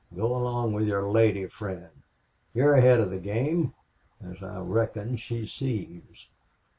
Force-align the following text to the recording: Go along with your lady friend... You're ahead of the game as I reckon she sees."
Go 0.15 0.35
along 0.35 0.73
with 0.73 0.87
your 0.87 1.07
lady 1.11 1.45
friend... 1.45 1.89
You're 2.55 2.73
ahead 2.73 3.01
of 3.01 3.11
the 3.11 3.19
game 3.19 3.75
as 4.19 4.41
I 4.41 4.57
reckon 4.59 5.15
she 5.15 5.45
sees." 5.45 6.25